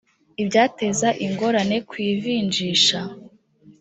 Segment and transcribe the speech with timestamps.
[0.41, 2.99] ibyateza ingorane ku ivinjisha